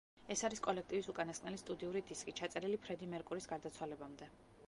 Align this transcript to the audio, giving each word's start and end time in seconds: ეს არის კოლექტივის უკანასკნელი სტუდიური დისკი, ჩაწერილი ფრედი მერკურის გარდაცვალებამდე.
ეს 0.35 0.41
არის 0.47 0.61
კოლექტივის 0.67 1.09
უკანასკნელი 1.13 1.59
სტუდიური 1.63 2.01
დისკი, 2.11 2.35
ჩაწერილი 2.41 2.81
ფრედი 2.87 3.11
მერკურის 3.13 3.51
გარდაცვალებამდე. 3.55 4.31